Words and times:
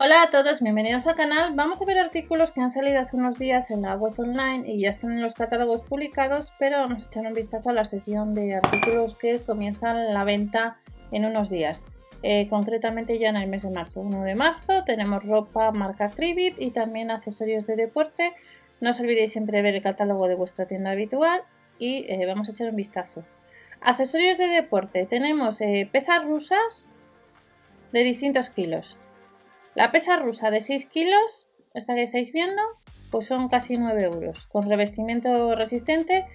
Hola 0.00 0.22
a 0.22 0.30
todos, 0.30 0.62
bienvenidos 0.62 1.08
al 1.08 1.16
canal. 1.16 1.54
Vamos 1.56 1.82
a 1.82 1.84
ver 1.84 1.98
artículos 1.98 2.52
que 2.52 2.60
han 2.60 2.70
salido 2.70 3.00
hace 3.00 3.16
unos 3.16 3.36
días 3.36 3.72
en 3.72 3.82
la 3.82 3.96
web 3.96 4.12
online 4.16 4.72
y 4.72 4.78
ya 4.78 4.90
están 4.90 5.10
en 5.10 5.20
los 5.20 5.34
catálogos 5.34 5.82
publicados, 5.82 6.54
pero 6.56 6.78
vamos 6.78 7.02
a 7.02 7.06
echar 7.06 7.26
un 7.26 7.34
vistazo 7.34 7.70
a 7.70 7.72
la 7.72 7.84
sección 7.84 8.32
de 8.32 8.54
artículos 8.54 9.16
que 9.16 9.40
comienzan 9.40 10.14
la 10.14 10.22
venta 10.22 10.78
en 11.10 11.24
unos 11.24 11.50
días. 11.50 11.84
Eh, 12.22 12.46
concretamente 12.48 13.18
ya 13.18 13.30
en 13.30 13.38
el 13.38 13.48
mes 13.48 13.64
de 13.64 13.70
marzo. 13.70 14.00
1 14.00 14.22
de 14.22 14.36
marzo 14.36 14.84
tenemos 14.84 15.24
ropa 15.24 15.72
marca 15.72 16.12
Cribit 16.12 16.54
y 16.60 16.70
también 16.70 17.10
accesorios 17.10 17.66
de 17.66 17.74
deporte. 17.74 18.34
No 18.80 18.90
os 18.90 19.00
olvidéis 19.00 19.32
siempre 19.32 19.62
ver 19.62 19.74
el 19.74 19.82
catálogo 19.82 20.28
de 20.28 20.36
vuestra 20.36 20.68
tienda 20.68 20.92
habitual 20.92 21.42
y 21.80 22.04
eh, 22.08 22.24
vamos 22.24 22.48
a 22.48 22.52
echar 22.52 22.70
un 22.70 22.76
vistazo. 22.76 23.24
Accesorios 23.80 24.38
de 24.38 24.46
deporte. 24.46 25.06
Tenemos 25.06 25.60
eh, 25.60 25.88
pesas 25.90 26.24
rusas 26.24 26.88
de 27.92 28.04
distintos 28.04 28.48
kilos. 28.50 28.96
La 29.78 29.92
pesa 29.92 30.16
rusa 30.16 30.50
de 30.50 30.60
6 30.60 30.86
kilos, 30.86 31.46
esta 31.72 31.94
que 31.94 32.02
estáis 32.02 32.32
viendo, 32.32 32.60
pues 33.12 33.26
son 33.26 33.48
casi 33.48 33.76
9 33.76 34.02
euros, 34.02 34.44
con 34.48 34.68
revestimiento 34.68 35.54
resistente 35.54 36.26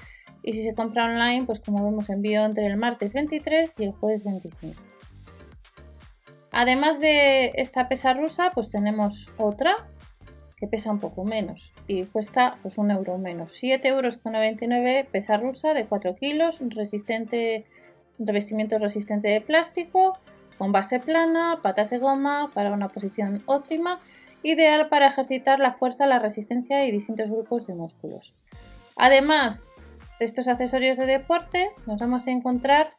y 0.44 0.54
si 0.54 0.64
se 0.64 0.74
compra 0.74 1.04
online, 1.04 1.44
pues 1.46 1.60
como 1.60 1.84
vemos 1.84 2.10
envío 2.10 2.46
entre 2.46 2.68
el 2.68 2.78
martes 2.78 3.14
23 3.14 3.74
y 3.80 3.84
el 3.84 3.92
jueves 3.92 4.24
25. 4.24 4.82
Además 6.54 7.02
de 7.02 7.52
esta 7.56 7.90
pesa 7.90 8.14
rusa, 8.14 8.50
pues 8.56 8.72
tenemos 8.72 9.28
otra 9.38 9.90
que 10.56 10.68
pesa 10.68 10.90
un 10.92 11.02
poco 11.02 11.26
menos 11.26 11.74
y 11.86 12.06
cuesta 12.06 12.60
pues 12.62 12.78
un 12.78 12.92
euro 12.92 13.18
menos. 13.18 13.52
7 13.52 13.86
euros 13.90 14.16
con 14.16 14.32
99 14.32 15.10
pesa 15.12 15.36
rusa 15.36 15.74
de 15.74 15.86
4 15.86 16.16
kilos, 16.16 16.62
resistente, 16.62 17.66
revestimiento 18.20 18.80
resistente 18.80 19.28
de 19.28 19.42
plástico, 19.42 20.18
con 20.58 20.72
base 20.72 21.00
plana, 21.00 21.60
patas 21.62 21.90
de 21.90 22.00
goma 22.00 22.50
para 22.54 22.72
una 22.72 22.90
posición 22.90 23.44
óptima, 23.46 24.00
ideal 24.44 24.90
para 24.90 25.08
ejercitar 25.08 25.60
la 25.60 25.74
fuerza, 25.74 26.06
la 26.06 26.20
resistencia 26.20 26.86
y 26.86 26.92
distintos 26.92 27.30
grupos 27.30 27.68
de 27.68 27.76
músculos. 27.76 28.34
Además 28.96 29.70
de 30.20 30.26
estos 30.26 30.48
accesorios 30.48 30.98
de 30.98 31.06
deporte, 31.06 31.72
nos 31.88 32.00
vamos 32.00 32.28
a 32.28 32.32
encontrar, 32.32 32.94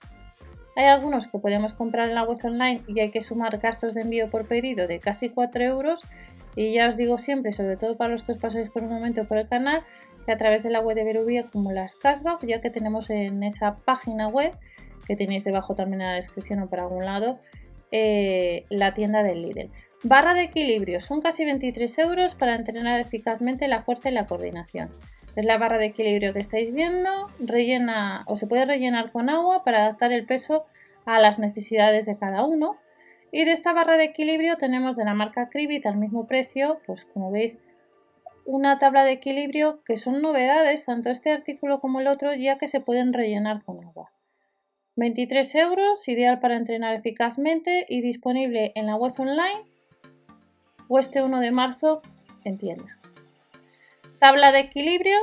hay 0.77 0.86
algunos 0.86 1.28
que 1.28 1.38
podemos 1.38 1.72
comprar 1.72 2.08
en 2.08 2.16
la 2.16 2.25
web 2.25 2.38
online 2.44 2.82
y 2.88 2.98
hay 3.00 3.10
que 3.10 3.22
sumar 3.22 3.58
gastos 3.58 3.94
de 3.94 4.00
envío 4.00 4.30
por 4.30 4.47
pedido 4.47 4.88
de 4.88 4.98
casi 4.98 5.28
4 5.28 5.62
euros. 5.62 6.02
Y 6.56 6.72
ya 6.75 6.88
os 6.88 6.97
digo 6.97 7.19
siempre, 7.19 7.52
sobre 7.52 7.77
todo 7.77 7.97
para 7.97 8.10
los 8.10 8.22
que 8.22 8.32
os 8.32 8.38
pasáis 8.38 8.70
por 8.70 8.82
un 8.82 8.91
momento 8.91 9.27
por 9.27 9.38
el 9.38 9.48
canal, 9.48 9.82
que 10.25 10.32
a 10.32 10.38
través 10.38 10.62
de 10.62 10.70
la 10.70 10.80
web 10.80 10.97
de 10.97 11.05
Verubia 11.05 11.44
como 11.50 11.72
las 11.72 11.97
cashback, 11.97 12.44
ya 12.47 12.60
que 12.60 12.70
tenemos 12.70 13.10
en 13.10 13.42
esa 13.42 13.77
página 13.77 14.28
web 14.28 14.56
que 15.06 15.16
tenéis 15.16 15.44
debajo 15.44 15.74
también 15.74 16.00
en 16.00 16.08
la 16.08 16.14
descripción 16.14 16.60
o 16.60 16.69
por 16.69 16.80
algún 16.80 17.05
lado, 17.05 17.38
eh, 17.91 18.64
la 18.70 18.94
tienda 18.94 19.22
del 19.22 19.42
Lidl. 19.42 19.70
Barra 20.02 20.34
de 20.34 20.42
equilibrio, 20.42 21.00
son 21.00 21.22
casi 21.22 21.44
23 21.44 21.98
euros 21.98 22.34
para 22.34 22.55
entrenar 22.55 23.00
eficazmente 23.00 23.69
la 23.69 23.82
fuerza 23.82 24.10
y 24.10 24.12
la 24.12 24.27
coordinación. 24.27 24.91
Es 25.36 25.47
la 25.47 25.58
barra 25.58 25.78
de 25.78 25.86
equilibrio 25.86 26.32
que 26.32 26.41
estáis 26.41 26.72
viendo, 26.72 27.28
rellena 27.38 28.25
o 28.27 28.36
se 28.36 28.47
puede 28.47 28.66
rellenar 28.66 29.12
con 29.12 29.30
agua 29.30 29.64
para 29.64 29.78
adaptar 29.78 30.12
el 30.12 30.27
peso 30.27 30.66
a 31.06 31.19
las 31.20 31.38
necesidades 31.38 32.06
de 32.06 32.16
cada 32.19 32.44
uno. 32.44 32.77
Y 33.32 33.44
de 33.44 33.52
esta 33.52 33.72
barra 33.72 33.97
de 33.97 34.05
equilibrio 34.05 34.56
tenemos 34.58 34.97
de 34.97 35.05
la 35.05 35.14
marca 35.14 35.48
Cribit 35.48 35.86
al 35.86 35.97
mismo 35.97 36.27
precio, 36.27 36.80
pues 36.86 37.05
como 37.06 37.30
veis, 37.30 37.60
una 38.44 38.78
tabla 38.78 39.05
de 39.05 39.12
equilibrio 39.12 39.82
que 39.84 39.97
son 39.97 40.20
novedades, 40.20 40.84
tanto 40.84 41.10
este 41.10 41.32
artículo 41.32 41.80
como 41.80 42.00
el 42.00 42.06
otro, 42.06 42.34
ya 42.34 42.58
que 42.58 42.69
se 42.69 42.80
pueden 42.80 43.12
rellenar 43.12 43.64
con 43.64 43.82
agua. 43.84 44.13
23 44.97 45.55
euros, 45.56 46.06
ideal 46.09 46.39
para 46.39 46.56
entrenar 46.56 46.95
eficazmente 46.95 47.84
y 47.89 48.00
disponible 48.00 48.73
en 48.77 48.87
la 48.87 48.95
web 48.95 49.12
online 49.19 49.64
o 50.89 50.98
este 50.98 51.23
1 51.23 51.41
de 51.41 51.50
marzo 51.50 52.00
en 52.44 52.59
tienda. 52.59 52.97
Tabla 54.21 54.53
de 54.53 54.60
equilibrio 54.60 55.16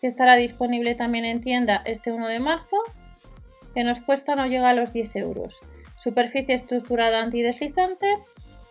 que 0.00 0.06
estará 0.06 0.36
disponible 0.36 0.94
también 0.94 1.24
en 1.24 1.40
tienda 1.40 1.82
este 1.84 2.12
1 2.12 2.28
de 2.28 2.38
marzo 2.38 2.76
que 3.74 3.82
nos 3.82 4.00
cuesta 4.00 4.36
no 4.36 4.46
llega 4.46 4.70
a 4.70 4.74
los 4.74 4.92
10 4.92 5.16
euros. 5.16 5.60
Superficie 5.96 6.54
estructurada 6.54 7.22
antideslizante, 7.22 8.18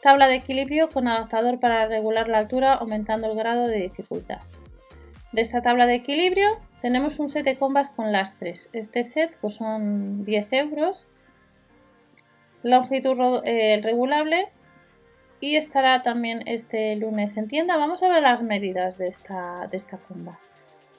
tabla 0.01 0.27
de 0.27 0.35
equilibrio 0.35 0.89
con 0.89 1.07
adaptador 1.07 1.59
para 1.59 1.87
regular 1.87 2.29
la 2.29 2.39
altura 2.39 2.73
aumentando 2.73 3.27
el 3.27 3.37
grado 3.37 3.67
de 3.67 3.81
dificultad. 3.81 4.39
De 5.31 5.41
esta 5.41 5.61
tabla 5.61 5.85
de 5.87 5.95
equilibrio 5.95 6.47
tenemos 6.81 7.19
un 7.19 7.29
set 7.29 7.45
de 7.45 7.57
combas 7.57 7.89
con 7.89 8.11
lastres. 8.11 8.69
Este 8.73 9.03
set 9.03 9.37
pues 9.39 9.55
son 9.55 10.25
10 10.25 10.53
euros. 10.53 11.07
Longitud 12.63 13.41
eh, 13.45 13.79
regulable. 13.83 14.49
Y 15.39 15.55
estará 15.55 16.03
también 16.03 16.43
este 16.47 16.95
lunes 16.95 17.37
en 17.37 17.47
tienda. 17.47 17.77
Vamos 17.77 18.03
a 18.03 18.09
ver 18.09 18.21
las 18.23 18.41
medidas 18.41 18.97
de 18.97 19.07
esta, 19.07 19.67
de 19.69 19.77
esta 19.77 19.97
comba. 19.97 20.39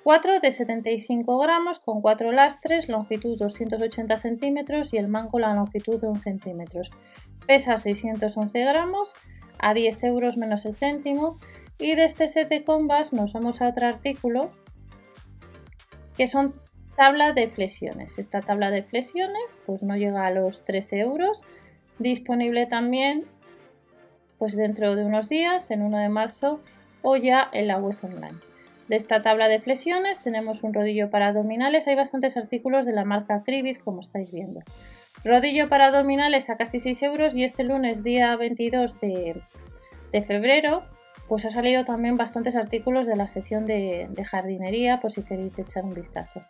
4 0.04 0.40
de 0.40 0.50
75 0.50 1.38
gramos 1.38 1.78
con 1.78 2.00
4 2.00 2.32
lastres, 2.32 2.88
longitud 2.88 3.38
280 3.38 4.16
centímetros 4.16 4.92
y 4.92 4.96
el 4.96 5.06
mango 5.06 5.38
la 5.38 5.54
longitud 5.54 6.00
de 6.00 6.08
1 6.08 6.18
centímetro. 6.20 6.82
Pesa 7.46 7.76
611 7.76 8.64
gramos 8.64 9.14
a 9.60 9.74
10 9.74 10.02
euros 10.04 10.36
menos 10.36 10.64
el 10.64 10.74
céntimo. 10.74 11.38
Y 11.78 11.94
de 11.94 12.04
este 12.04 12.28
set 12.28 12.48
de 12.48 12.64
combas 12.64 13.12
nos 13.12 13.32
vamos 13.32 13.60
a 13.60 13.68
otro 13.68 13.86
artículo 13.86 14.50
que 16.16 16.26
son 16.26 16.54
tabla 16.96 17.32
de 17.32 17.48
flexiones. 17.48 18.18
Esta 18.18 18.40
tabla 18.40 18.70
de 18.70 18.82
flexiones 18.82 19.58
pues 19.66 19.82
no 19.82 19.96
llega 19.96 20.26
a 20.26 20.30
los 20.30 20.64
13 20.64 21.00
euros. 21.00 21.42
Disponible 21.98 22.66
también 22.66 23.26
pues 24.38 24.56
dentro 24.56 24.96
de 24.96 25.04
unos 25.04 25.28
días, 25.28 25.70
en 25.70 25.82
1 25.82 25.98
de 25.98 26.08
marzo 26.08 26.60
o 27.02 27.16
ya 27.16 27.48
en 27.52 27.68
la 27.68 27.78
web 27.78 27.94
online. 28.02 28.38
De 28.88 28.96
esta 28.96 29.22
tabla 29.22 29.48
de 29.48 29.60
flexiones 29.60 30.20
tenemos 30.20 30.62
un 30.64 30.74
rodillo 30.74 31.10
para 31.10 31.28
abdominales. 31.28 31.86
Hay 31.86 31.94
bastantes 31.94 32.36
artículos 32.36 32.84
de 32.84 32.92
la 32.92 33.04
marca 33.04 33.42
Cribit 33.44 33.82
como 33.82 34.00
estáis 34.00 34.32
viendo. 34.32 34.60
Rodillo 35.24 35.68
para 35.68 35.86
abdominales 35.86 36.50
a 36.50 36.56
casi 36.56 36.80
6 36.80 37.02
euros 37.04 37.36
y 37.36 37.44
este 37.44 37.64
lunes 37.64 38.02
día 38.02 38.34
22 38.36 39.00
de, 39.00 39.40
de 40.12 40.22
febrero 40.22 40.84
pues 41.28 41.44
ha 41.44 41.50
salido 41.50 41.84
también 41.84 42.16
bastantes 42.16 42.56
artículos 42.56 43.06
de 43.06 43.16
la 43.16 43.28
sección 43.28 43.64
de, 43.64 44.08
jardinería, 44.24 45.00
por 45.00 45.12
si 45.12 45.22
queréis 45.22 45.58
echar 45.58 45.84
un 45.84 45.94
vistazo. 45.94 46.42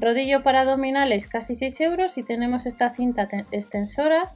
Rodillo 0.00 0.42
para 0.42 0.60
abdominales 0.60 1.26
casi 1.26 1.54
6 1.54 1.80
euros 1.80 2.18
y 2.18 2.22
tenemos 2.22 2.66
esta 2.66 2.90
cinta 2.90 3.28
extensora 3.50 4.32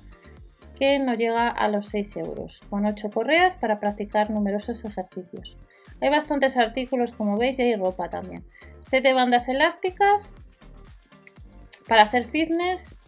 que 0.78 0.98
no 0.98 1.14
llega 1.14 1.48
a 1.48 1.68
los 1.68 1.86
6 1.88 2.16
euros, 2.16 2.60
con 2.68 2.84
8 2.84 3.10
correas 3.10 3.56
para 3.56 3.78
practicar 3.78 4.30
numerosos 4.30 4.84
ejercicios. 4.84 5.56
Hay 6.00 6.08
bastantes 6.08 6.56
artículos 6.56 7.12
como 7.12 7.36
veis 7.36 7.60
y 7.60 7.62
hay 7.62 7.76
ropa 7.76 8.10
también. 8.10 8.44
7 8.80 9.12
bandas 9.12 9.48
elásticas 9.48 10.34
para 11.86 12.02
hacer 12.02 12.24
fitness 12.24 12.98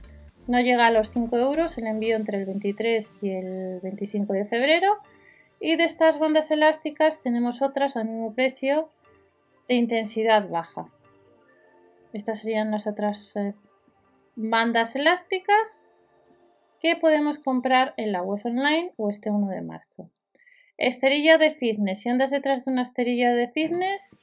no 0.46 0.60
llega 0.60 0.86
a 0.86 0.90
los 0.92 1.10
5 1.10 1.36
euros, 1.38 1.76
el 1.78 1.86
envío 1.86 2.16
entre 2.16 2.38
el 2.38 2.46
23 2.46 3.18
y 3.22 3.30
el 3.30 3.80
25 3.82 4.32
de 4.34 4.44
febrero 4.44 4.98
y 5.64 5.76
de 5.76 5.84
estas 5.84 6.18
bandas 6.18 6.50
elásticas 6.50 7.22
tenemos 7.22 7.62
otras 7.62 7.96
al 7.96 8.04
mismo 8.04 8.34
precio 8.34 8.90
de 9.66 9.76
intensidad 9.76 10.46
baja. 10.46 10.92
Estas 12.12 12.40
serían 12.40 12.70
las 12.70 12.86
otras 12.86 13.34
eh, 13.34 13.54
bandas 14.36 14.94
elásticas 14.94 15.86
que 16.80 16.96
podemos 16.96 17.38
comprar 17.38 17.94
en 17.96 18.12
la 18.12 18.20
web 18.20 18.42
online 18.44 18.92
o 18.98 19.08
este 19.08 19.30
1 19.30 19.48
de 19.48 19.62
marzo. 19.62 20.10
Esterilla 20.76 21.38
de 21.38 21.52
fitness. 21.52 22.00
Si 22.00 22.10
andas 22.10 22.30
detrás 22.30 22.66
de 22.66 22.72
una 22.72 22.82
esterilla 22.82 23.32
de 23.32 23.48
fitness 23.48 24.20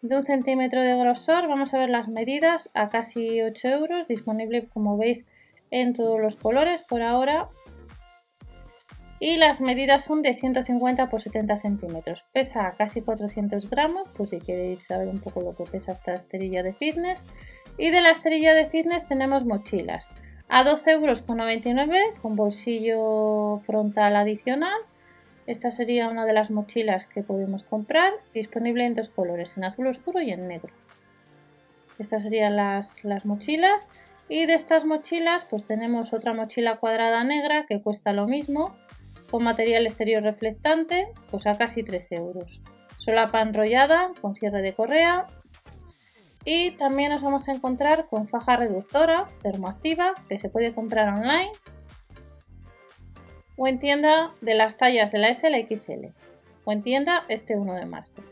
de 0.00 0.16
un 0.16 0.24
centímetro 0.24 0.80
de 0.80 0.96
grosor, 0.96 1.46
vamos 1.46 1.74
a 1.74 1.78
ver 1.78 1.90
las 1.90 2.08
medidas 2.08 2.70
a 2.72 2.88
casi 2.88 3.42
8 3.42 3.68
euros. 3.68 4.06
Disponible, 4.06 4.66
como 4.66 4.96
veis, 4.96 5.26
en 5.70 5.92
todos 5.92 6.18
los 6.18 6.36
colores 6.36 6.80
por 6.80 7.02
ahora 7.02 7.50
y 9.22 9.36
las 9.36 9.60
medidas 9.60 10.04
son 10.04 10.20
de 10.20 10.34
150 10.34 11.08
por 11.08 11.20
70 11.20 11.56
centímetros. 11.60 12.24
Pesa 12.32 12.74
casi 12.76 13.02
400 13.02 13.70
gramos, 13.70 14.10
pues 14.16 14.30
si 14.30 14.40
queréis 14.40 14.82
saber 14.82 15.06
un 15.06 15.20
poco 15.20 15.42
lo 15.42 15.54
que 15.54 15.62
pesa 15.62 15.92
esta 15.92 16.12
esterilla 16.12 16.64
de 16.64 16.72
fitness. 16.72 17.22
Y 17.78 17.90
de 17.90 18.00
la 18.00 18.10
esterilla 18.10 18.52
de 18.52 18.66
fitness 18.66 19.06
tenemos 19.06 19.44
mochilas 19.44 20.10
a 20.48 20.64
12,99 20.64 20.90
euros 20.90 22.20
con 22.20 22.34
bolsillo 22.34 23.60
frontal 23.64 24.16
adicional. 24.16 24.80
Esta 25.46 25.70
sería 25.70 26.08
una 26.08 26.26
de 26.26 26.32
las 26.32 26.50
mochilas 26.50 27.06
que 27.06 27.22
podemos 27.22 27.62
comprar, 27.62 28.12
disponible 28.34 28.86
en 28.86 28.96
dos 28.96 29.08
colores, 29.08 29.56
en 29.56 29.62
azul 29.62 29.86
oscuro 29.86 30.20
y 30.20 30.32
en 30.32 30.48
negro. 30.48 30.74
Estas 32.00 32.24
serían 32.24 32.56
las, 32.56 33.04
las 33.04 33.24
mochilas. 33.24 33.86
Y 34.28 34.46
de 34.46 34.54
estas 34.54 34.84
mochilas, 34.84 35.44
pues 35.44 35.68
tenemos 35.68 36.12
otra 36.12 36.32
mochila 36.32 36.78
cuadrada 36.78 37.22
negra 37.22 37.66
que 37.68 37.80
cuesta 37.80 38.12
lo 38.12 38.26
mismo, 38.26 38.74
con 39.32 39.44
material 39.44 39.86
exterior 39.86 40.22
reflectante, 40.22 41.08
pues 41.30 41.46
a 41.46 41.56
casi 41.56 41.82
13 41.82 42.16
euros. 42.16 42.60
Solapa 42.98 43.40
enrollada 43.40 44.12
con 44.20 44.36
cierre 44.36 44.60
de 44.60 44.74
correa. 44.74 45.26
Y 46.44 46.72
también 46.72 47.10
nos 47.10 47.22
vamos 47.22 47.48
a 47.48 47.52
encontrar 47.52 48.08
con 48.08 48.28
faja 48.28 48.56
reductora 48.56 49.26
termoactiva 49.42 50.12
que 50.28 50.38
se 50.38 50.50
puede 50.50 50.74
comprar 50.74 51.08
online. 51.08 51.50
o 53.56 53.68
en 53.68 53.78
tienda 53.78 54.32
de 54.40 54.54
las 54.54 54.76
tallas 54.76 55.12
de 55.12 55.18
la 55.18 55.28
S 55.28 55.48
la 55.48 55.58
XL 55.58 56.06
o 56.64 56.72
en 56.72 56.82
tienda 56.82 57.24
este 57.28 57.56
1 57.56 57.74
de 57.74 57.86
marzo. 57.86 58.22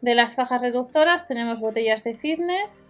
De 0.00 0.14
las 0.14 0.34
fajas 0.34 0.60
reductoras 0.60 1.26
tenemos 1.26 1.60
botellas 1.60 2.04
de 2.04 2.14
fitness. 2.14 2.88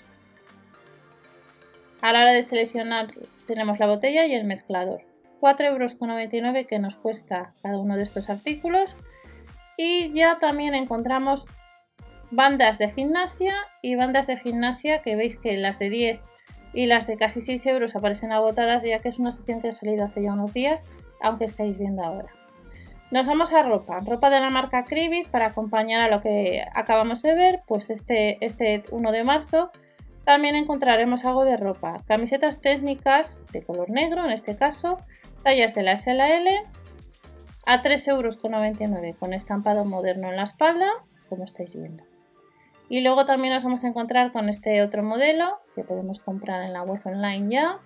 A 2.00 2.12
la 2.12 2.22
hora 2.22 2.32
de 2.32 2.42
seleccionar 2.42 3.12
tenemos 3.46 3.78
la 3.78 3.86
botella 3.86 4.24
y 4.26 4.34
el 4.34 4.44
mezclador. 4.44 5.09
4,99 5.40 5.66
euros 5.66 6.66
que 6.68 6.78
nos 6.78 6.96
cuesta 6.96 7.52
cada 7.62 7.78
uno 7.78 7.96
de 7.96 8.02
estos 8.02 8.30
artículos. 8.30 8.96
Y 9.76 10.12
ya 10.12 10.38
también 10.38 10.74
encontramos 10.74 11.46
bandas 12.30 12.78
de 12.78 12.90
gimnasia 12.92 13.54
y 13.82 13.96
bandas 13.96 14.26
de 14.26 14.36
gimnasia 14.36 15.02
que 15.02 15.16
veis 15.16 15.36
que 15.36 15.56
las 15.56 15.78
de 15.78 15.90
10 15.90 16.20
y 16.72 16.86
las 16.86 17.06
de 17.06 17.16
casi 17.16 17.40
6 17.40 17.66
euros 17.66 17.96
aparecen 17.96 18.32
agotadas 18.32 18.84
ya 18.84 19.00
que 19.00 19.08
es 19.08 19.18
una 19.18 19.32
sección 19.32 19.60
que 19.60 19.68
ha 19.68 19.72
salido 19.72 20.04
hace 20.04 20.22
ya 20.22 20.32
unos 20.32 20.52
días, 20.52 20.84
aunque 21.20 21.46
estáis 21.46 21.78
viendo 21.78 22.04
ahora. 22.04 22.28
Nos 23.10 23.26
vamos 23.26 23.52
a 23.52 23.62
ropa, 23.62 23.98
ropa 23.98 24.30
de 24.30 24.38
la 24.38 24.50
marca 24.50 24.84
Cribit 24.84 25.28
para 25.28 25.46
acompañar 25.46 26.00
a 26.00 26.14
lo 26.14 26.22
que 26.22 26.64
acabamos 26.74 27.22
de 27.22 27.34
ver, 27.34 27.62
pues 27.66 27.90
este, 27.90 28.38
este 28.44 28.84
1 28.92 29.10
de 29.10 29.24
marzo 29.24 29.72
también 30.24 30.54
encontraremos 30.54 31.24
algo 31.24 31.44
de 31.44 31.56
ropa, 31.56 31.96
camisetas 32.06 32.60
técnicas 32.60 33.44
de 33.52 33.62
color 33.64 33.90
negro 33.90 34.24
en 34.24 34.30
este 34.30 34.54
caso, 34.54 34.96
tallas 35.42 35.74
de 35.74 35.82
la 35.82 35.96
SLL 35.96 36.48
a 37.66 37.82
3,99 37.82 38.08
euros 38.08 38.36
con 39.18 39.32
estampado 39.32 39.84
moderno 39.84 40.30
en 40.30 40.36
la 40.36 40.44
espalda, 40.44 40.90
como 41.28 41.44
estáis 41.44 41.74
viendo. 41.74 42.04
Y 42.88 43.02
luego 43.02 43.24
también 43.24 43.54
nos 43.54 43.62
vamos 43.62 43.84
a 43.84 43.88
encontrar 43.88 44.32
con 44.32 44.48
este 44.48 44.82
otro 44.82 45.02
modelo 45.02 45.58
que 45.74 45.84
podemos 45.84 46.18
comprar 46.18 46.62
en 46.64 46.72
la 46.72 46.82
web 46.82 47.00
online 47.04 47.46
ya, 47.48 47.78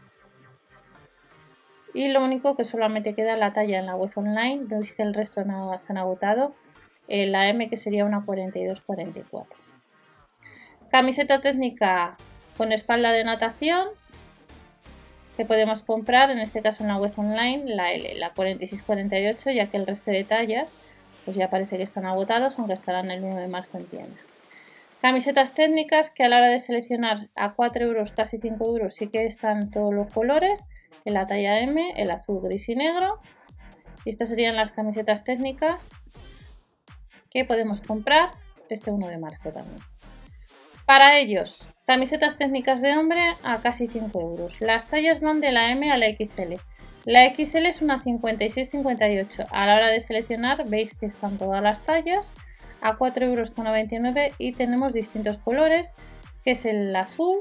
y 1.94 2.08
lo 2.08 2.24
único 2.24 2.56
que 2.56 2.64
solamente 2.64 3.14
queda 3.14 3.36
la 3.36 3.52
talla 3.52 3.78
en 3.78 3.86
la 3.86 3.94
web 3.94 4.10
online, 4.16 4.64
veis 4.64 4.92
que 4.92 5.02
el 5.02 5.14
resto 5.14 5.44
no 5.44 5.78
se 5.78 5.92
han 5.92 5.98
agotado, 5.98 6.54
eh, 7.06 7.26
la 7.26 7.48
M 7.48 7.70
que 7.70 7.76
sería 7.76 8.04
una 8.04 8.26
42-44. 8.26 9.46
Camiseta 10.90 11.40
técnica 11.40 12.16
con 12.56 12.72
espalda 12.72 13.12
de 13.12 13.24
natación 13.24 13.88
que 15.36 15.44
podemos 15.44 15.82
comprar, 15.82 16.30
en 16.30 16.38
este 16.38 16.62
caso 16.62 16.82
en 16.84 16.88
la 16.88 16.96
web 16.96 17.12
online, 17.16 17.74
la 17.74 17.92
L, 17.92 18.14
la 18.14 18.34
46-48, 18.34 19.54
ya 19.54 19.66
que 19.66 19.76
el 19.76 19.86
resto 19.86 20.10
de 20.10 20.24
tallas 20.24 20.76
pues 21.24 21.36
ya 21.36 21.50
parece 21.50 21.76
que 21.76 21.82
están 21.82 22.06
agotados, 22.06 22.58
aunque 22.58 22.74
estarán 22.74 23.10
el 23.10 23.24
1 23.24 23.36
de 23.36 23.48
marzo 23.48 23.78
en 23.78 23.86
tienda. 23.86 24.16
Camisetas 25.00 25.54
técnicas 25.54 26.10
que 26.10 26.24
a 26.24 26.28
la 26.28 26.38
hora 26.38 26.48
de 26.48 26.58
seleccionar 26.58 27.28
a 27.34 27.54
4 27.54 27.84
euros, 27.84 28.12
casi 28.12 28.38
5 28.38 28.64
euros, 28.64 28.94
sí 28.94 29.08
que 29.08 29.26
están 29.26 29.70
todos 29.70 29.92
los 29.92 30.12
colores 30.12 30.64
en 31.04 31.14
la 31.14 31.26
talla 31.26 31.60
M, 31.60 31.92
el 31.96 32.10
azul, 32.10 32.40
gris 32.42 32.68
y 32.68 32.76
negro. 32.76 33.20
Estas 34.04 34.30
serían 34.30 34.56
las 34.56 34.72
camisetas 34.72 35.24
técnicas 35.24 35.90
que 37.30 37.44
podemos 37.44 37.80
comprar 37.80 38.30
este 38.70 38.90
1 38.90 39.08
de 39.08 39.18
marzo 39.18 39.50
también. 39.50 39.80
Para 40.86 41.18
ellos, 41.18 41.66
camisetas 41.86 42.36
técnicas 42.36 42.82
de 42.82 42.96
hombre 42.96 43.22
a 43.42 43.62
casi 43.62 43.88
5 43.88 44.20
euros. 44.20 44.60
Las 44.60 44.90
tallas 44.90 45.20
van 45.20 45.40
de 45.40 45.50
la 45.50 45.70
M 45.70 45.90
a 45.90 45.96
la 45.96 46.06
XL. 46.08 46.56
La 47.06 47.26
XL 47.30 47.66
es 47.66 47.80
una 47.80 47.98
56-58. 47.98 49.46
A 49.50 49.66
la 49.66 49.76
hora 49.76 49.88
de 49.88 50.00
seleccionar 50.00 50.68
veis 50.68 50.94
que 50.94 51.06
están 51.06 51.38
todas 51.38 51.62
las 51.62 51.86
tallas 51.86 52.34
a 52.82 52.98
4,99 52.98 53.22
euros 53.24 54.34
y 54.36 54.52
tenemos 54.52 54.92
distintos 54.92 55.38
colores, 55.38 55.94
que 56.44 56.50
es 56.50 56.66
el 56.66 56.94
azul, 56.94 57.40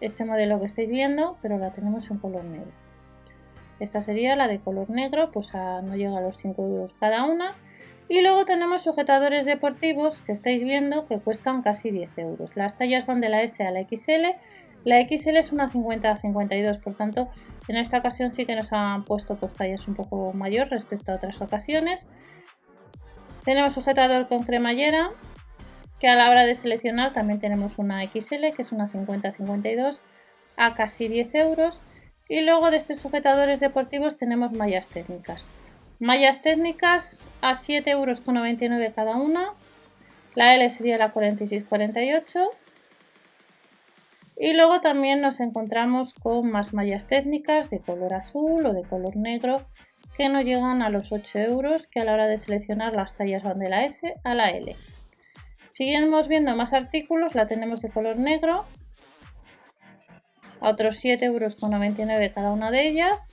este 0.00 0.24
modelo 0.24 0.60
que 0.60 0.66
estáis 0.66 0.92
viendo, 0.92 1.38
pero 1.42 1.58
la 1.58 1.72
tenemos 1.72 2.08
en 2.08 2.18
color 2.18 2.44
negro. 2.44 2.70
Esta 3.80 4.00
sería 4.00 4.36
la 4.36 4.46
de 4.46 4.60
color 4.60 4.90
negro, 4.90 5.32
pues 5.32 5.52
no 5.54 5.96
llega 5.96 6.18
a 6.18 6.20
los 6.20 6.36
5 6.36 6.62
euros 6.62 6.94
cada 7.00 7.24
una. 7.24 7.56
Y 8.10 8.22
luego 8.22 8.44
tenemos 8.44 8.82
sujetadores 8.82 9.46
deportivos 9.46 10.20
que 10.20 10.32
estáis 10.32 10.64
viendo 10.64 11.06
que 11.06 11.20
cuestan 11.20 11.62
casi 11.62 11.92
10 11.92 12.18
euros. 12.18 12.56
Las 12.56 12.76
tallas 12.76 13.06
van 13.06 13.20
de 13.20 13.28
la 13.28 13.40
S 13.42 13.64
a 13.64 13.70
la 13.70 13.82
XL. 13.82 14.34
La 14.82 15.00
XL 15.00 15.36
es 15.36 15.52
una 15.52 15.68
50-52, 15.68 16.80
por 16.82 16.96
tanto, 16.96 17.28
en 17.68 17.76
esta 17.76 17.98
ocasión 17.98 18.32
sí 18.32 18.46
que 18.46 18.56
nos 18.56 18.72
han 18.72 19.04
puesto 19.04 19.36
pues, 19.36 19.52
tallas 19.52 19.86
un 19.86 19.94
poco 19.94 20.32
mayor 20.32 20.70
respecto 20.70 21.12
a 21.12 21.14
otras 21.14 21.40
ocasiones. 21.40 22.08
Tenemos 23.44 23.74
sujetador 23.74 24.26
con 24.26 24.42
cremallera, 24.42 25.10
que 26.00 26.08
a 26.08 26.16
la 26.16 26.30
hora 26.30 26.46
de 26.46 26.56
seleccionar 26.56 27.12
también 27.12 27.38
tenemos 27.38 27.78
una 27.78 28.02
XL 28.02 28.52
que 28.56 28.62
es 28.62 28.72
una 28.72 28.88
50-52 28.88 30.00
a 30.56 30.74
casi 30.74 31.06
10 31.06 31.32
euros 31.36 31.80
y 32.28 32.40
luego 32.40 32.72
de 32.72 32.76
estos 32.78 32.98
sujetadores 32.98 33.60
deportivos 33.60 34.16
tenemos 34.16 34.52
mallas 34.52 34.88
técnicas 34.88 35.46
mallas 36.00 36.42
técnicas 36.42 37.18
a 37.40 37.52
7,99 37.52 37.90
euros 37.90 38.20
cada 38.94 39.16
una. 39.16 39.52
La 40.34 40.54
L 40.54 40.68
sería 40.70 40.98
la 40.98 41.12
46-48 41.12 42.48
y 44.36 44.54
luego 44.54 44.80
también 44.80 45.20
nos 45.20 45.38
encontramos 45.40 46.14
con 46.14 46.50
más 46.50 46.72
mallas 46.72 47.06
técnicas 47.06 47.68
de 47.68 47.80
color 47.80 48.14
azul 48.14 48.64
o 48.64 48.72
de 48.72 48.84
color 48.84 49.16
negro 49.16 49.66
que 50.16 50.28
no 50.28 50.40
llegan 50.40 50.82
a 50.82 50.90
los 50.90 51.12
8 51.12 51.38
euros 51.38 51.86
que 51.86 52.00
a 52.00 52.04
la 52.04 52.14
hora 52.14 52.26
de 52.26 52.38
seleccionar 52.38 52.94
las 52.94 53.16
tallas 53.16 53.42
van 53.42 53.58
de 53.58 53.68
la 53.68 53.84
S 53.84 54.14
a 54.24 54.34
la 54.34 54.50
L. 54.50 54.76
Seguimos 55.68 56.28
viendo 56.28 56.56
más 56.56 56.72
artículos, 56.72 57.34
la 57.34 57.46
tenemos 57.46 57.82
de 57.82 57.90
color 57.90 58.16
negro, 58.16 58.64
a 60.60 60.68
otros 60.68 61.02
7,99 61.02 61.22
euros 61.24 62.32
cada 62.34 62.52
una 62.52 62.70
de 62.70 62.88
ellas. 62.88 63.32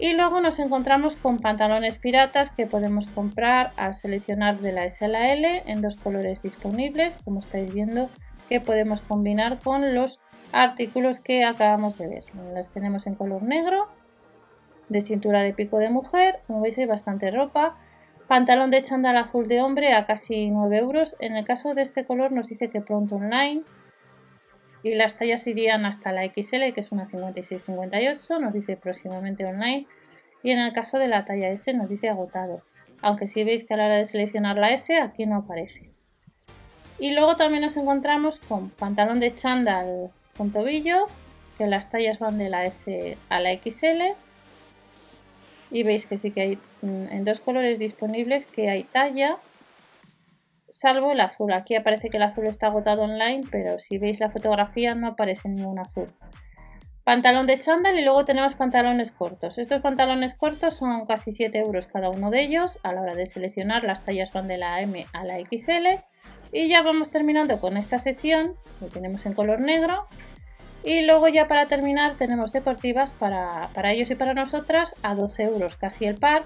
Y 0.00 0.14
luego 0.14 0.40
nos 0.40 0.58
encontramos 0.58 1.14
con 1.14 1.40
pantalones 1.40 1.98
piratas 1.98 2.50
que 2.50 2.66
podemos 2.66 3.06
comprar 3.06 3.72
al 3.76 3.94
seleccionar 3.94 4.58
de 4.58 4.72
la 4.72 4.86
S 4.86 5.04
a 5.04 5.08
la 5.08 5.32
L 5.32 5.62
en 5.66 5.82
dos 5.82 5.96
colores 5.96 6.40
disponibles, 6.42 7.18
como 7.22 7.40
estáis 7.40 7.72
viendo 7.72 8.08
que 8.48 8.60
podemos 8.60 9.02
combinar 9.02 9.58
con 9.58 9.94
los 9.94 10.18
artículos 10.52 11.20
que 11.20 11.44
acabamos 11.44 11.98
de 11.98 12.08
ver. 12.08 12.24
Las 12.54 12.70
tenemos 12.70 13.06
en 13.06 13.14
color 13.14 13.42
negro, 13.42 13.88
de 14.88 15.02
cintura 15.02 15.42
de 15.42 15.52
pico 15.52 15.78
de 15.78 15.90
mujer, 15.90 16.40
como 16.46 16.62
veis 16.62 16.78
hay 16.78 16.86
bastante 16.86 17.30
ropa, 17.30 17.76
Pantalón 18.30 18.70
de 18.70 18.80
chándal 18.80 19.16
azul 19.16 19.48
de 19.48 19.60
hombre 19.60 19.92
a 19.92 20.06
casi 20.06 20.50
9 20.50 20.78
euros. 20.78 21.16
En 21.18 21.34
el 21.34 21.44
caso 21.44 21.74
de 21.74 21.82
este 21.82 22.04
color 22.04 22.30
nos 22.30 22.46
dice 22.46 22.70
que 22.70 22.80
pronto 22.80 23.16
online. 23.16 23.62
Y 24.82 24.94
las 24.94 25.18
tallas 25.18 25.46
irían 25.46 25.84
hasta 25.84 26.12
la 26.12 26.24
XL, 26.24 26.72
que 26.72 26.80
es 26.80 26.92
una 26.92 27.08
56-58. 27.08 28.40
Nos 28.40 28.52
dice 28.52 28.76
próximamente 28.76 29.44
online. 29.44 29.86
Y 30.42 30.50
en 30.50 30.58
el 30.58 30.72
caso 30.72 30.98
de 30.98 31.08
la 31.08 31.24
talla 31.24 31.50
S 31.50 31.72
nos 31.74 31.88
dice 31.88 32.08
agotado. 32.08 32.62
Aunque 33.02 33.26
si 33.26 33.44
veis 33.44 33.64
que 33.64 33.74
a 33.74 33.76
la 33.76 33.86
hora 33.86 33.96
de 33.96 34.04
seleccionar 34.04 34.56
la 34.56 34.70
S 34.70 34.96
aquí 34.98 35.26
no 35.26 35.36
aparece. 35.36 35.90
Y 36.98 37.12
luego 37.12 37.36
también 37.36 37.62
nos 37.62 37.76
encontramos 37.76 38.38
con 38.40 38.70
pantalón 38.70 39.20
de 39.20 39.34
chándal 39.34 40.10
con 40.36 40.52
tobillo. 40.52 41.06
Que 41.58 41.66
las 41.66 41.90
tallas 41.90 42.18
van 42.18 42.38
de 42.38 42.48
la 42.48 42.64
S 42.64 43.18
a 43.28 43.40
la 43.40 43.54
XL 43.54 44.14
y 45.70 45.82
veis 45.82 46.06
que 46.06 46.18
sí 46.18 46.30
que 46.30 46.40
hay 46.40 46.58
mm, 46.82 47.06
en 47.10 47.24
dos 47.24 47.40
colores 47.40 47.78
disponibles 47.78 48.46
que 48.46 48.70
hay 48.70 48.84
talla 48.84 49.36
salvo 50.70 51.12
el 51.12 51.20
azul. 51.20 51.52
Aquí 51.52 51.74
aparece 51.74 52.10
que 52.10 52.16
el 52.16 52.22
azul 52.22 52.46
está 52.46 52.68
agotado 52.68 53.02
online 53.02 53.42
pero 53.50 53.78
si 53.78 53.98
veis 53.98 54.20
la 54.20 54.30
fotografía 54.30 54.94
no 54.94 55.08
aparece 55.08 55.48
ningún 55.48 55.78
azul. 55.78 56.12
Pantalón 57.04 57.46
de 57.46 57.58
chándal 57.58 57.98
y 57.98 58.04
luego 58.04 58.24
tenemos 58.24 58.54
pantalones 58.54 59.10
cortos. 59.10 59.58
Estos 59.58 59.80
pantalones 59.80 60.34
cortos 60.34 60.76
son 60.76 61.06
casi 61.06 61.32
7 61.32 61.58
euros 61.58 61.86
cada 61.86 62.10
uno 62.10 62.30
de 62.30 62.42
ellos 62.42 62.78
a 62.82 62.92
la 62.92 63.00
hora 63.00 63.14
de 63.14 63.26
seleccionar. 63.26 63.84
Las 63.84 64.04
tallas 64.04 64.32
van 64.32 64.48
de 64.48 64.58
la 64.58 64.80
M 64.80 65.06
a 65.12 65.24
la 65.24 65.38
XL 65.38 66.04
y 66.52 66.68
ya 66.68 66.82
vamos 66.82 67.10
terminando 67.10 67.60
con 67.60 67.76
esta 67.76 67.98
sección 67.98 68.54
que 68.78 68.86
tenemos 68.86 69.24
en 69.26 69.32
color 69.32 69.60
negro. 69.60 70.06
Y 70.82 71.02
luego 71.02 71.28
ya 71.28 71.48
para 71.48 71.66
terminar 71.66 72.14
tenemos 72.14 72.52
deportivas 72.52 73.12
para, 73.12 73.68
ellos 73.92 74.10
y 74.10 74.14
para 74.14 74.34
nosotras 74.34 74.94
a 75.02 75.14
12 75.14 75.42
euros 75.42 75.76
casi 75.76 76.06
el 76.06 76.16
par. 76.16 76.42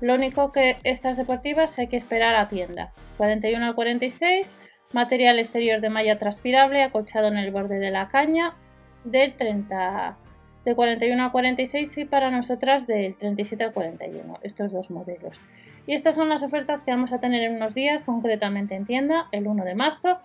Lo 0.00 0.14
único 0.14 0.52
que 0.52 0.78
estas 0.84 1.16
deportivas 1.16 1.78
hay 1.78 1.88
que 1.88 1.96
esperar 1.96 2.34
a 2.34 2.48
tienda. 2.48 2.92
41 3.18 3.64
al 3.64 3.74
46, 3.74 4.54
material 4.92 5.38
exterior 5.38 5.80
de 5.80 5.90
malla 5.90 6.18
transpirable 6.18 6.82
acolchado 6.82 7.28
en 7.28 7.36
el 7.36 7.50
borde 7.50 7.78
de 7.78 7.90
la 7.90 8.08
caña 8.08 8.56
del 9.04 9.34
30 9.34 10.16
de 10.64 10.74
41 10.74 11.24
a 11.24 11.32
46 11.32 11.98
y 11.98 12.04
para 12.04 12.30
nosotras 12.30 12.86
del 12.86 13.16
37 13.16 13.64
al 13.64 13.72
41, 13.72 14.40
estos 14.42 14.72
dos 14.72 14.90
modelos. 14.90 15.40
Y 15.86 15.94
estas 15.94 16.14
son 16.14 16.28
las 16.28 16.42
ofertas 16.42 16.82
que 16.82 16.90
vamos 16.90 17.12
a 17.12 17.20
tener 17.20 17.42
en 17.42 17.56
unos 17.56 17.74
días, 17.74 18.02
concretamente 18.02 18.74
en 18.74 18.86
tienda, 18.86 19.26
el 19.32 19.46
1 19.46 19.64
de 19.64 19.74
marzo. 19.74 20.18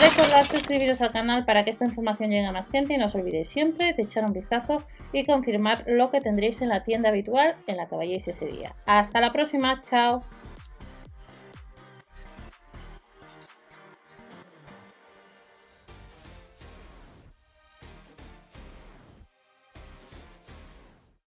Recordad 0.00 0.44
suscribiros 0.44 1.00
al 1.00 1.12
canal 1.12 1.44
para 1.44 1.64
que 1.64 1.70
esta 1.70 1.84
información 1.84 2.30
llegue 2.30 2.46
a 2.46 2.52
más 2.52 2.70
gente 2.70 2.94
y 2.94 2.98
no 2.98 3.06
os 3.06 3.14
olvidéis 3.14 3.48
siempre 3.48 3.92
de 3.92 4.02
echar 4.02 4.24
un 4.24 4.32
vistazo 4.32 4.84
y 5.12 5.24
confirmar 5.24 5.84
lo 5.86 6.10
que 6.10 6.20
tendréis 6.20 6.62
en 6.62 6.68
la 6.68 6.84
tienda 6.84 7.08
habitual 7.08 7.56
en 7.66 7.76
la 7.76 7.86
que 7.86 7.96
vayáis 7.96 8.28
ese 8.28 8.46
día. 8.46 8.74
Hasta 8.86 9.20
la 9.20 9.32
próxima, 9.32 9.80
chao. 9.80 10.22